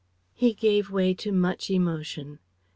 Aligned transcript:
]He 0.33 0.55
gave 0.55 0.89
way 0.89 1.13
to 1.13 1.31
much 1.31 1.69
emotion. 1.69 2.39